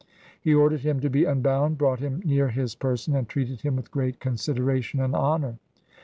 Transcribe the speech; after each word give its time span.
He 0.41 0.51
ordered 0.51 0.79
him 0.79 0.99
to 1.01 1.11
be 1.11 1.25
unbound, 1.25 1.77
brought 1.77 1.99
him 1.99 2.23
near 2.25 2.47
his 2.47 2.73
person, 2.73 3.13
and 3.15 3.29
treated 3.29 3.61
him 3.61 3.75
with 3.75 3.91
great 3.91 4.19
consideration 4.19 4.99
and 4.99 5.15
honor. 5.15 5.59